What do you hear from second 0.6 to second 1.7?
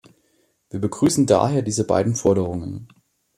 Wir begrüßen daher